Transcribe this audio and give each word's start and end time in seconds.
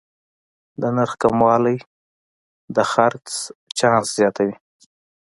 د 0.81 0.83
نرخ 0.95 1.13
کموالی 1.23 1.77
د 2.75 2.77
خرڅ 2.91 3.25
چانس 3.77 4.07
زیاتوي. 4.17 4.55